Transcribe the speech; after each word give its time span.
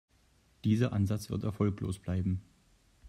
Dieser 0.63 0.93
Ansatz 0.93 1.29
wird 1.29 1.43
erfolglos 1.43 1.99
bleiben. 1.99 2.41